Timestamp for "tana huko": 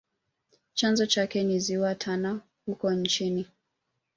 1.95-2.91